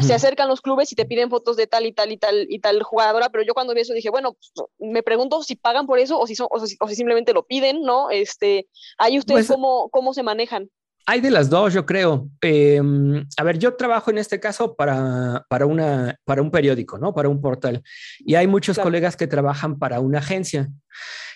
[0.00, 2.58] se acercan los clubes y te piden fotos de tal y tal y tal y
[2.58, 5.98] tal jugadora, pero yo cuando vi eso dije, bueno, pues, me pregunto si pagan por
[5.98, 8.10] eso o si, son, o si, simplemente lo piden, ¿no?
[8.10, 10.68] Este, ahí ustedes pues, cómo, cómo se manejan.
[11.08, 12.28] Hay de las dos, yo creo.
[12.40, 17.14] Em, a ver, yo trabajo en este caso para, para, una, para un periódico, ¿no?
[17.14, 17.82] Para un portal.
[18.18, 20.68] Y hay muchos colegas que trabajan para una agencia.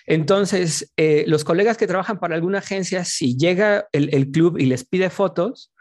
[0.05, 4.65] Entonces, eh, los colegas que trabajan para alguna agencia, si llega el, el club y
[4.65, 5.71] les pide fotos,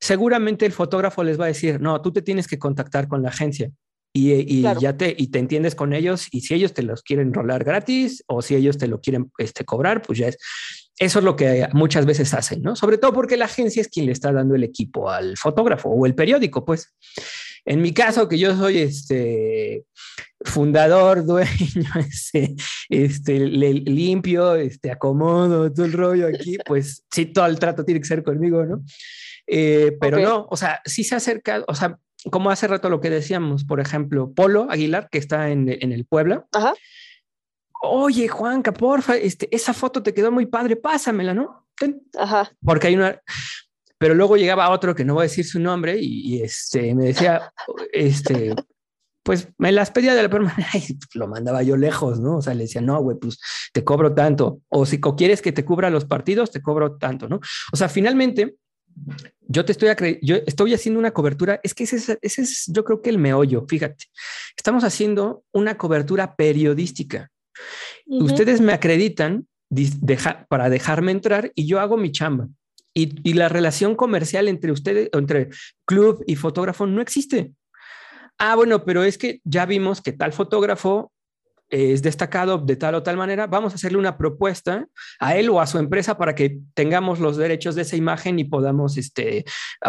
[0.00, 3.28] seguramente el fotógrafo les va a decir, no, tú te tienes que contactar con la
[3.28, 3.70] agencia.
[4.18, 7.64] Y, ya te, y te entiendes con ellos y si ellos te los quieren rolar
[7.64, 10.38] gratis o si ellos te lo quieren este, cobrar, pues ya es.
[10.98, 12.74] Eso es lo que muchas veces hacen, ¿no?
[12.74, 16.06] Sobre todo porque la agencia es quien le está dando el equipo al fotógrafo o
[16.06, 16.94] el periódico, pues.
[17.66, 19.84] En mi caso, que yo soy este
[20.44, 22.54] fundador, dueño, este,
[22.88, 28.06] este limpio, este, acomodo, todo el rollo aquí, pues sí, todo el trato tiene que
[28.06, 28.82] ser conmigo, ¿no?
[29.48, 31.98] Eh, pero no, o sea, sí se acerca, o sea,
[32.30, 36.04] como hace rato lo que decíamos, por ejemplo, Polo Aguilar, que está en, en el
[36.04, 36.46] Puebla.
[36.52, 36.74] Ajá.
[37.82, 41.68] Oye, Juanca, porfa, este, esa foto te quedó muy padre, pásamela, ¿no?
[42.18, 42.50] Ajá.
[42.64, 43.20] Porque hay una,
[43.98, 47.52] pero luego llegaba otro que no voy a decir su nombre y, este, me decía,
[47.92, 48.54] este,
[49.22, 50.66] pues me las pedía de la permanente
[51.14, 52.38] y lo mandaba yo lejos, ¿no?
[52.38, 53.38] O sea, le decía, no, güey, pues
[53.72, 54.60] te cobro tanto.
[54.68, 57.40] O si quieres que te cubra los partidos, te cobro tanto, ¿no?
[57.72, 58.56] O sea, finalmente,
[59.40, 62.84] yo te estoy, yo estoy haciendo una cobertura, es que ese es, ese es, yo
[62.84, 64.06] creo que el meollo, fíjate,
[64.56, 67.30] estamos haciendo una cobertura periodística.
[68.06, 69.48] Ustedes me acreditan
[70.48, 72.48] para dejarme entrar y yo hago mi chamba.
[72.98, 75.50] Y, y, la relación comercial entre ustedes, entre
[75.84, 77.52] club y fotógrafo no existe.
[78.38, 81.12] Ah, bueno, pero es que ya vimos que tal fotógrafo
[81.68, 84.86] es destacado de tal o tal manera, vamos a hacerle una propuesta
[85.18, 88.44] a él o a su empresa para que tengamos los derechos de esa imagen y
[88.44, 89.44] podamos este,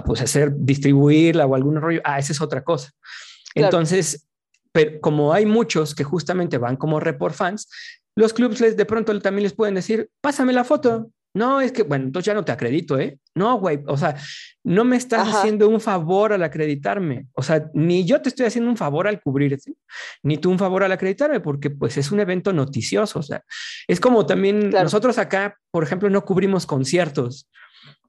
[0.06, 2.02] pues hacer, distribuirla o algún rollo.
[2.04, 2.92] Ah, esa es otra cosa.
[3.54, 4.28] Entonces,
[4.72, 7.70] pero como hay muchos que justamente van como report fans,
[8.16, 11.84] los clubs les, de pronto también les pueden decir, pásame la foto, no, es que,
[11.84, 13.20] bueno, entonces ya no te acredito, ¿eh?
[13.36, 14.16] No, güey, o sea,
[14.64, 17.28] no me estás haciendo un favor al acreditarme.
[17.34, 19.74] O sea, ni yo te estoy haciendo un favor al cubrirte,
[20.24, 23.20] ni tú un favor al acreditarme, porque pues es un evento noticioso.
[23.20, 23.44] O sea,
[23.88, 27.48] es como también nosotros acá, por ejemplo, no cubrimos conciertos,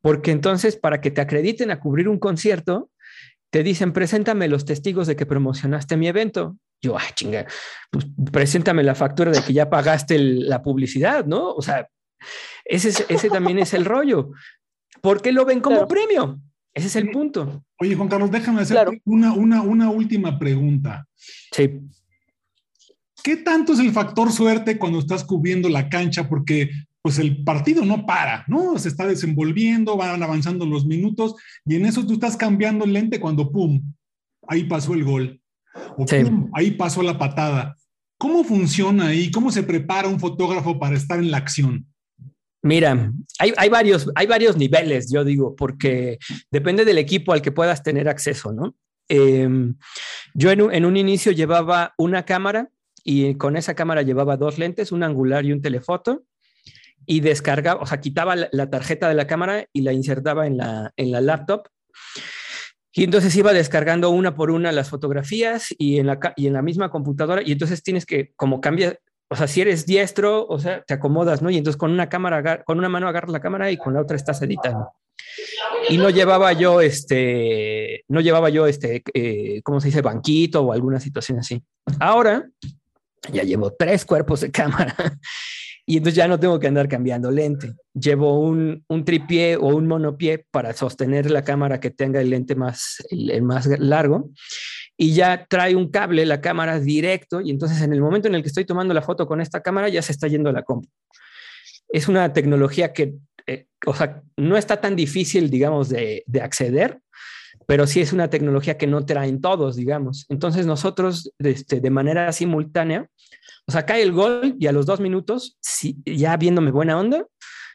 [0.01, 2.91] porque entonces para que te acrediten a cubrir un concierto,
[3.51, 6.57] te dicen, preséntame los testigos de que promocionaste mi evento.
[6.81, 7.47] Yo, ah, chinga,
[7.91, 11.53] pues preséntame la factura de que ya pagaste la publicidad, ¿no?
[11.53, 11.89] O sea,
[12.65, 14.31] ese, ese también es el rollo.
[15.01, 16.41] ¿Por qué lo ven como premio?
[16.75, 17.65] Ese es el punto.
[17.81, 21.07] Oye, Juan Carlos, déjame hacer una, una, una última pregunta.
[21.53, 21.81] Sí.
[23.23, 26.29] ¿Qué tanto es el factor suerte cuando estás cubriendo la cancha?
[26.29, 26.71] Porque
[27.03, 28.79] pues el partido no para, ¿no?
[28.79, 33.21] Se está desenvolviendo, van avanzando los minutos y en eso tú estás cambiando el lente
[33.21, 33.83] cuando ¡pum!
[34.47, 35.41] Ahí pasó el gol.
[35.97, 36.51] O ¡pum!
[36.55, 37.77] Ahí pasó la patada.
[38.19, 39.31] ¿Cómo funciona ahí?
[39.31, 41.87] ¿Cómo se prepara un fotógrafo para estar en la acción?
[42.63, 46.19] Mira, hay, varios, hay varios niveles, yo digo, porque
[46.51, 48.75] depende del equipo al que puedas tener acceso, ¿no?
[49.09, 49.77] Em,
[50.35, 52.69] yo en un, inicio llevaba una cámara
[53.05, 56.25] y con esa cámara llevaba dos lentes, un angular y un telefoto,
[57.07, 60.93] y descargaba, o sea, quitaba la, tarjeta de la cámara y la insertaba en la,
[60.97, 61.69] en la laptop.
[62.93, 66.63] Y entonces iba descargando una por una las fotografías y en la, y en la
[66.63, 67.43] misma computadora.
[67.43, 68.99] Y entonces tienes que, como cambia,
[69.31, 71.51] o sea, si eres diestro, o sea, te acomodas, ¿no?
[71.51, 74.17] Y entonces con una cámara, con una mano agarras la cámara y con la otra
[74.17, 74.91] estás editando.
[75.91, 80.03] Y no llevaba yo este, no llevaba yo este, eh, ¿cómo se dice?
[80.03, 81.63] Banquito o alguna situación así.
[82.01, 82.49] Ahora
[83.31, 84.95] ya llevo tres cuerpos de cámara
[85.85, 87.75] y entonces ya no tengo que andar cambiando lente.
[87.93, 92.55] Llevo un, un tripié o un monopié para sostener la cámara que tenga el lente
[92.55, 94.31] más, el más largo
[95.01, 98.43] y ya trae un cable la cámara directo y entonces en el momento en el
[98.43, 100.89] que estoy tomando la foto con esta cámara ya se está yendo la compu.
[101.89, 103.15] Es una tecnología que,
[103.47, 106.99] eh, o sea, no está tan difícil, digamos, de, acceder,
[107.67, 110.27] pero sí es una tecnología que no traen todos, digamos.
[110.29, 113.09] Entonces nosotros, este, de manera simultánea,
[113.67, 117.25] o sea, cae el gol y a los dos minutos, si, ya viéndome buena onda,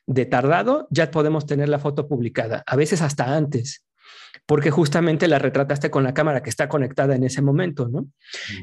[0.05, 3.85] de tardado, ya podemos tener la foto publicada, a veces hasta antes
[4.45, 8.07] porque justamente la retrataste con la cámara que está conectada en ese momento, ¿no?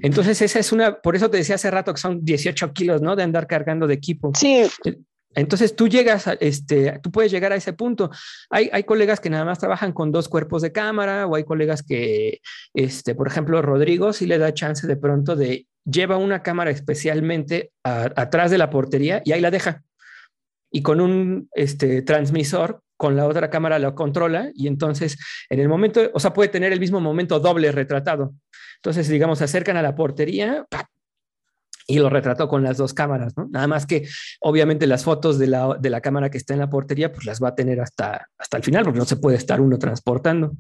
[0.03, 3.17] Entonces, esa es una, por eso te decía hace rato que son 18 kilos, ¿no?
[3.17, 4.33] De andar cargando de equipo.
[4.37, 4.67] Sí.
[5.35, 8.11] Entonces tú llegas, a, este, tú puedes llegar a ese punto.
[8.51, 11.83] Hay, hay colegas que nada más trabajan con dos cuerpos de cámara o hay colegas
[11.83, 12.41] que,
[12.75, 17.73] este, por ejemplo, Rodrigo sí le da chance de pronto de lleva una cámara especialmente
[17.83, 19.83] atrás de la portería y ahí la deja.
[20.71, 25.17] Y con un este, transmisor con la otra cámara lo controla y entonces
[25.49, 28.35] en el momento, o sea, puede tener el mismo momento doble retratado.
[28.77, 30.67] Entonces, digamos, se acercan a la portería
[31.87, 33.49] y lo retrató con las dos cámaras, ¿no?
[33.51, 34.07] Nada más que
[34.41, 37.43] obviamente las fotos de la, de la cámara que está en la portería, pues las
[37.43, 40.59] va a tener hasta, hasta el final, porque no se puede estar uno transportando.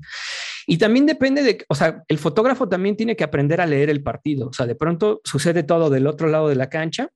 [0.66, 4.02] Y también depende de, o sea, el fotógrafo también tiene que aprender a leer el
[4.02, 4.48] partido.
[4.48, 7.10] O sea, de pronto sucede todo del otro lado de la cancha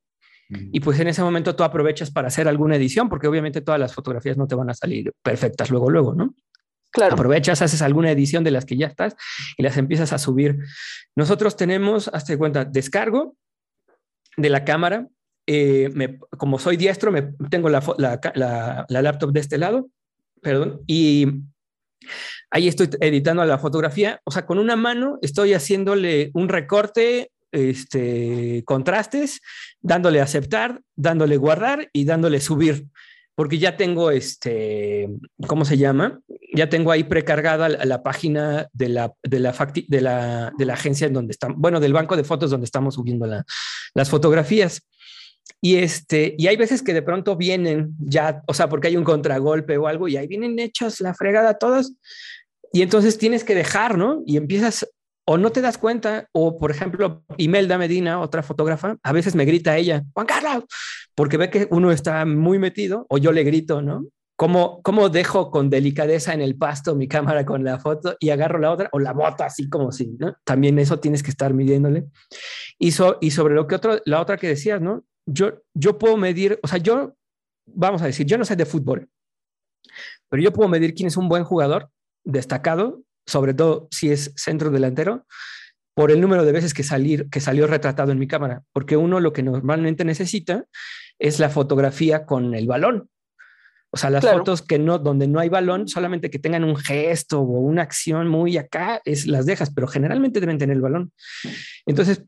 [0.48, 3.94] y pues en ese momento tú aprovechas para hacer alguna edición, porque obviamente todas las
[3.94, 6.34] fotografías no te van a salir perfectas luego, luego, ¿no?
[6.94, 7.14] Claro.
[7.14, 9.16] Aprovechas, haces alguna edición de las que ya estás
[9.56, 10.58] y las empiezas a subir.
[11.16, 13.36] Nosotros tenemos, hazte cuenta, descargo
[14.36, 15.08] de la cámara.
[15.46, 15.90] Eh,
[16.38, 19.88] como soy diestro, me, tengo la, la, la, laptop de este lado,
[20.40, 21.26] perdón, y
[22.50, 24.20] ahí estoy editando la fotografía.
[24.24, 29.40] O sea, con una mano estoy haciéndole un recorte, este, contrastes,
[29.80, 32.86] dándole aceptar, dándole guardar y dándole subir,
[33.34, 35.08] porque ya tengo este,
[35.46, 36.20] ¿cómo se llama?
[36.54, 41.80] Ya tengo ahí precargada la, página de la, de la, agencia en donde están, bueno,
[41.80, 43.26] del banco de fotos donde estamos subiendo
[43.94, 44.82] las fotografías.
[45.60, 49.04] Y, este, y hay veces que de pronto vienen ya, o sea, porque hay un
[49.04, 51.94] contragolpe o algo, y ahí vienen hechas la fregada todas.
[52.72, 54.22] Y entonces tienes que dejar, ¿no?
[54.26, 54.86] Y empiezas
[55.26, 59.44] o no te das cuenta, o por ejemplo, Imelda Medina, otra fotógrafa, a veces me
[59.44, 60.64] grita ella, Juan Carlos,
[61.14, 64.06] porque ve que uno está muy metido, o yo le grito, ¿no?
[64.36, 68.58] ¿Cómo, ¿Cómo dejo con delicadeza en el pasto mi cámara con la foto y agarro
[68.58, 70.34] la otra o la boto así como si, ¿no?
[70.42, 72.06] También eso tienes que estar midiéndole.
[72.78, 72.88] Y,
[73.20, 75.04] y sobre lo que otro, la otra que decías, ¿no?
[75.24, 77.14] Yo, yo puedo medir, o sea, yo,
[77.66, 79.08] vamos a decir, yo no sé de fútbol,
[80.28, 81.90] pero yo puedo medir quién es un buen jugador
[82.24, 85.26] destacado sobre todo si es centro delantero,
[85.94, 89.20] por el número de veces que, salir, que salió retratado en mi cámara, porque uno
[89.20, 90.64] lo que normalmente necesita
[91.18, 93.08] es la fotografía con el balón.
[93.90, 97.40] O sea, las fotos que no, donde no hay balón, solamente que tengan un gesto
[97.40, 101.12] o una acción muy acá, es las dejas, pero generalmente deben tener el balón.
[101.86, 102.24] Entonces,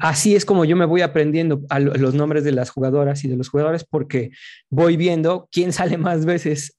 [0.00, 3.36] así es como yo me voy aprendiendo a los nombres de las jugadoras y de
[3.36, 4.30] los jugadores porque
[4.70, 6.78] voy viendo quién sale más veces.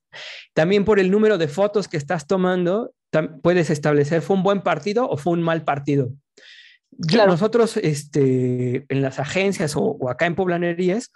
[0.54, 2.93] También por el número de fotos que estás tomando,
[3.41, 6.12] puedes establecer fue un buen partido o fue un mal partido.
[7.28, 11.12] Nosotros este, en las agencias o, acá en Poblanerías,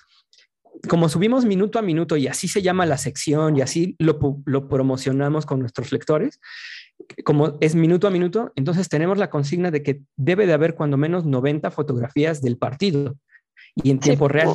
[0.87, 4.67] como subimos minuto a minuto y así se llama la sección y así lo, lo
[4.67, 6.39] promocionamos con nuestros lectores,
[7.23, 10.97] como es minuto a minuto, entonces tenemos la consigna de que debe de haber cuando
[10.97, 13.15] menos 90 fotografías del partido
[13.75, 14.49] y en tiempo real.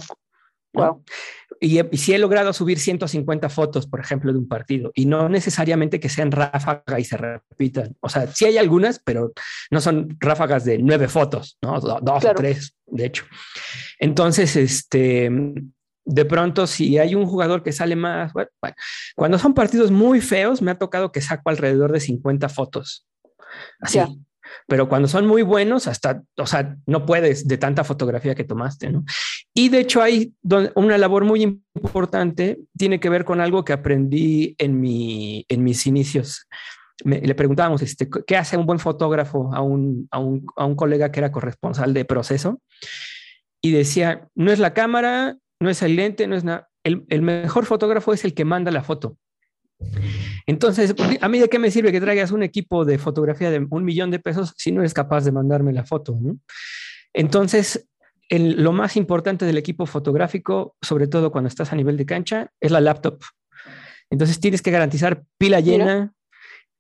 [1.65, 6.01] Y, si he logrado subir 150 fotos, por ejemplo, de un partido, y no necesariamente
[6.01, 7.97] que sean ráfagas y se repitan.
[8.01, 9.33] O sea, sí hay algunas, pero
[9.71, 11.79] no son ráfagas de nueve fotos, ¿no?
[11.79, 13.25] Dos o tres, de hecho.
[14.01, 15.31] Entonces, este,
[16.05, 18.51] de pronto, si hay un jugador que sale más, bueno,
[19.15, 23.07] cuando son partidos muy feos, me ha tocado que saco alrededor de 50 fotos.
[23.79, 24.01] Así.
[24.67, 28.91] Pero cuando son muy buenos, hasta, o sea, no puedes de tanta fotografía que tomaste,
[28.91, 29.05] ¿no?
[29.55, 30.35] Y de hecho hay
[30.75, 31.43] una labor muy
[31.75, 36.47] importante, tiene que ver con algo que aprendí en, mi, en mis inicios.
[37.05, 41.13] le preguntábamos, este, ¿qué hace un buen fotógrafo a un, a, un, a un colega
[41.13, 42.61] que era corresponsal de proceso?
[43.61, 46.69] Y decía, no es la cámara, no es el lente, no es nada.
[46.85, 49.17] El, el, mejor fotógrafo es el que manda la foto.
[50.47, 53.85] Entonces, ¿a mí de qué me sirve que traigas un equipo de fotografía de un
[53.85, 56.19] millón de pesos si no eres capaz de mandarme la foto?
[56.21, 56.39] ¿no?
[57.13, 57.89] Entonces,
[58.29, 62.71] lo más importante del equipo fotográfico, sobre todo cuando estás a nivel de cancha, es
[62.71, 63.21] la laptop.
[64.11, 66.13] Entonces tienes que garantizar pila llena,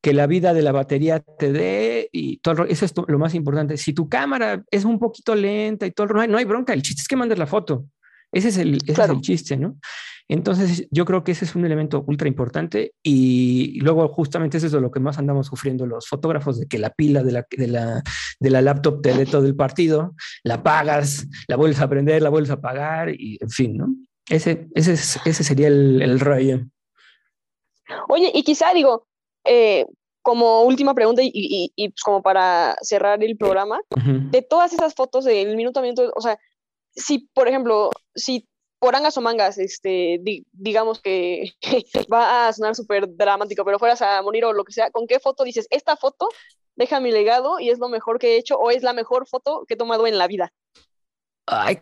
[0.02, 2.64] que la vida de la batería te dé y todo.
[2.64, 3.76] Eso es lo más importante.
[3.76, 6.72] Si tu cámara es un poquito lenta y todo, no hay, no hay bronca.
[6.72, 7.86] El chiste es que mandes la foto.
[8.32, 9.76] Ese es el, ese es el chiste, ¿no?
[10.28, 14.72] Entonces, yo creo que ese es un elemento ultra importante y luego justamente eso es
[14.72, 18.02] lo que más andamos sufriendo los fotógrafos, de que la pila de la, de la,
[18.40, 22.30] de la laptop te dé todo el partido, la apagas, la vuelves a prender, la
[22.30, 23.88] vuelves a apagar y en fin, ¿no?
[24.28, 26.60] Ese, ese, ese sería el, el rollo.
[28.08, 29.06] Oye, y quizá digo,
[29.44, 29.84] eh,
[30.22, 33.80] como última pregunta y, y, pues como para cerrar el programa,
[34.30, 35.82] de todas esas fotos del minuto,
[36.14, 36.38] o sea,
[36.94, 40.20] si, por ejemplo, si por angas o mangas, este,
[40.50, 41.52] digamos que
[42.12, 45.20] va a sonar súper dramático, pero fueras a morir o lo que sea, ¿con qué
[45.20, 46.28] foto dices, esta foto
[46.74, 49.64] deja mi legado y es lo mejor que he hecho o es la mejor foto
[49.68, 50.52] que he tomado en la vida?
[51.46, 51.78] Ay,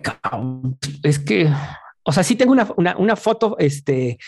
[1.03, 1.49] es que,
[2.03, 4.19] o sea, sí tengo una, una, una foto, este,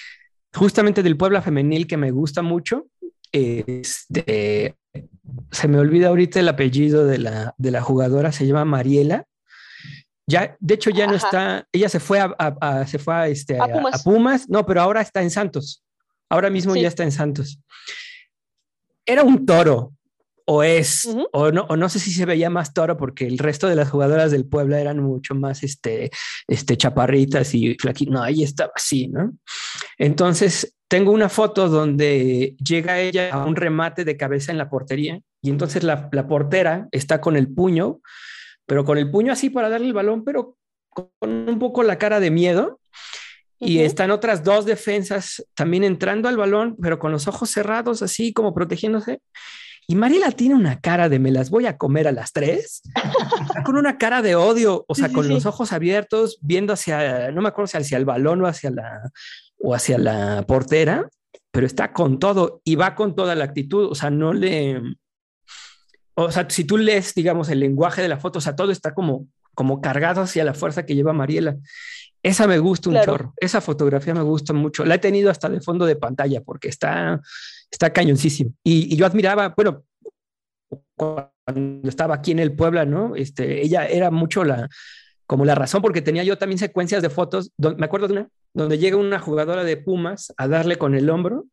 [0.54, 2.86] justamente del Puebla Femenil que me gusta mucho.
[3.32, 4.76] Este,
[5.50, 9.26] se me olvida ahorita el apellido de la, de la jugadora, se llama Mariela.
[10.26, 13.66] Ya, de hecho, ya no está, ella se fue a, se fue a, este, a,
[14.04, 14.48] Pumas.
[14.48, 15.82] no, pero ahora está en Santos.
[16.30, 17.58] Ahora mismo ya está en Santos.
[19.04, 19.92] Era un toro,
[20.46, 23.68] o es, o, no, o no sé si se veía más toro porque el resto
[23.68, 26.10] de las jugadoras del Puebla eran mucho más este,
[26.46, 27.76] este, chaparritas y
[28.08, 29.32] no, ahí estaba así, ¿no?
[29.98, 35.20] Entonces, tengo una foto donde llega ella a un remate de cabeza en la portería
[35.40, 38.00] y entonces la, la portera está con el puño,
[38.66, 40.56] pero con el puño así para darle el balón, pero
[40.90, 42.78] con un poco la cara de miedo.
[43.58, 48.32] Y están otras dos defensas también entrando al balón, pero con los ojos cerrados, así
[48.32, 49.20] como protegiéndose.
[49.86, 52.82] Y Mariela tiene una cara de me las voy a comer a las tres,
[53.64, 57.48] con una cara de odio, o sea, con los ojos abiertos, viendo hacia, no me
[57.48, 59.10] acuerdo si hacia el balón o hacia la,
[59.58, 61.08] o hacia la portera,
[61.50, 64.80] pero está con todo y va con toda la actitud, o sea, no le,
[66.14, 68.94] o sea, si tú lees, digamos, el lenguaje de la foto, o sea, todo está
[68.94, 71.56] como, como cargado hacia la fuerza que lleva Mariela.
[72.22, 74.84] Esa me gusta un chorro, esa fotografía me gusta mucho.
[74.84, 77.20] La he tenido hasta de fondo de pantalla porque está,
[77.70, 78.52] está cañoncísimo.
[78.62, 79.84] Y, yo admiraba, bueno,
[80.96, 83.16] cuando estaba aquí en el Puebla, ¿no?
[83.16, 84.68] Este, ella era mucho la,
[85.26, 88.78] como la razón, porque tenía yo también secuencias de fotos, me acuerdo de una, donde
[88.78, 91.46] llega una jugadora de Pumas a darle con el hombro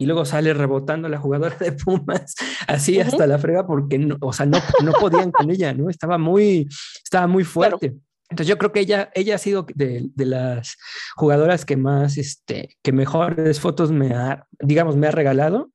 [0.00, 2.34] y luego sale rebotando la jugadora de Pumas,
[2.66, 5.90] así hasta la frega, porque no, o sea, no, no podían con ella, ¿no?
[5.90, 6.66] Estaba muy,
[7.04, 7.94] estaba muy fuerte.
[8.30, 10.78] Entonces yo creo que ella, ella ha sido de, de, las
[11.16, 15.70] jugadoras que más, este, que mejores fotos me ha, digamos, me ha regalado.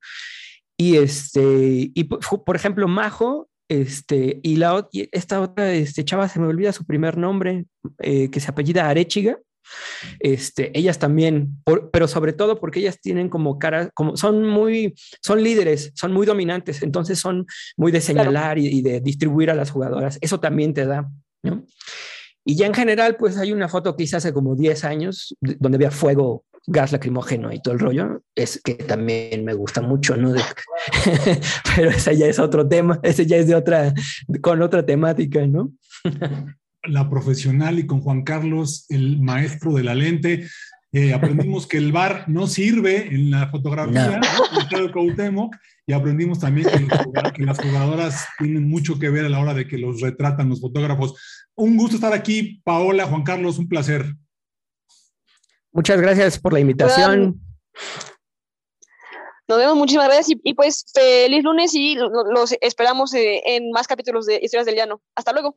[0.76, 6.48] Y este, y por ejemplo, Majo, este, y la esta otra este, chava se me
[6.48, 7.66] olvida su primer nombre,
[8.00, 9.38] eh, que se apellida Arechiga.
[10.20, 11.62] Este, ellas también,
[11.92, 16.26] pero sobre todo porque ellas tienen como cara, como son muy, son líderes, son muy
[16.26, 17.46] dominantes, entonces son
[17.76, 20.18] muy de señalar y, y, de distribuir a las jugadoras.
[20.20, 21.08] Eso también te da,
[21.42, 21.64] ¿no?
[22.44, 25.76] Y ya en general, pues hay una foto que hice hace como 10 años, donde
[25.76, 30.34] había fuego, gas lacrimógeno y todo el rollo, es que también me gusta mucho, ¿no?
[31.76, 33.94] Pero ese ya es otro tema, ese ya es de otra,
[34.40, 35.72] con otra temática, ¿no?
[36.88, 40.46] la profesional y con Juan Carlos, el maestro de la lente.
[40.92, 44.18] Eh, aprendimos que el bar no sirve en la fotografía
[45.30, 45.50] ¿no?
[45.86, 46.68] y aprendimos también
[47.34, 50.60] que, las jugadoras tienen mucho que ver a la hora de que los retratan los
[50.60, 51.14] fotógrafos.
[51.54, 54.06] Un gusto estar aquí, Paola, Juan Carlos, un placer.
[55.72, 57.40] Muchas gracias por la invitación.
[59.48, 64.26] Nos vemos, muchísimas gracias y, pues feliz lunes y los esperamos eh, en más capítulos
[64.26, 65.02] de Historias del Llano.
[65.14, 65.56] Hasta luego.